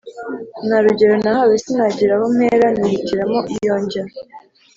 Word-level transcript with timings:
Nta 0.65 0.77
rugero 0.85 1.13
nahawe 1.23 1.53
Sinagira 1.63 2.13
aho 2.17 2.25
mpera 2.35 2.67
Nihitiramo 2.77 3.39
iyo 3.55 3.75
njya! 3.83 4.03